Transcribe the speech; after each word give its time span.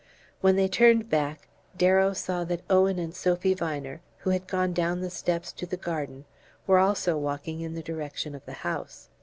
When 0.39 0.55
they 0.55 0.67
turned 0.67 1.11
back, 1.11 1.47
Darrow 1.77 2.13
saw 2.13 2.43
that 2.45 2.63
Owen 2.71 2.97
and 2.97 3.13
Sophy 3.13 3.53
Viner, 3.53 4.01
who 4.21 4.31
had 4.31 4.47
gone 4.47 4.73
down 4.73 5.01
the 5.01 5.11
steps 5.11 5.51
to 5.51 5.67
the 5.67 5.77
garden, 5.77 6.25
were 6.65 6.79
also 6.79 7.15
walking 7.19 7.61
in 7.61 7.75
the 7.75 7.83
direction 7.83 8.33
of 8.33 8.43
the 8.47 8.53
house. 8.65 9.09